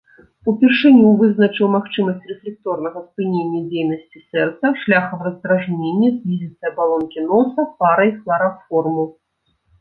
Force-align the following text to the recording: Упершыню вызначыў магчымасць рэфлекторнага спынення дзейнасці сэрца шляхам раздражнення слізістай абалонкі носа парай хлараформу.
Упершыню 0.51 1.09
вызначыў 1.17 1.67
магчымасць 1.73 2.23
рэфлекторнага 2.29 3.03
спынення 3.09 3.61
дзейнасці 3.73 4.23
сэрца 4.31 4.65
шляхам 4.85 5.19
раздражнення 5.27 6.09
слізістай 6.17 6.71
абалонкі 6.73 7.27
носа 7.29 7.69
парай 7.85 8.11
хлараформу. 8.17 9.05